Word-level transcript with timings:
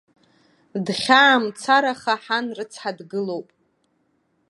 Дхьаамацараха 0.85 2.13
ҳан 2.23 2.47
рыцҳа 2.57 2.91
дгылоуп. 2.97 3.47